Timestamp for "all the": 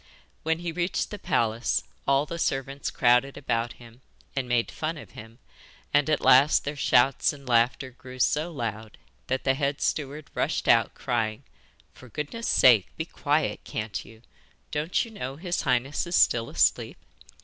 2.07-2.39